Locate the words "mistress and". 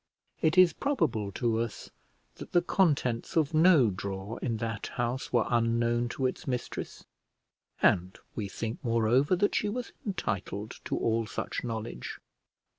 6.47-8.17